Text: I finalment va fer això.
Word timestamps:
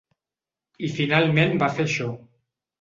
I 0.87 0.89
finalment 0.95 1.55
va 1.65 1.71
fer 1.79 1.87
això. 1.89 2.11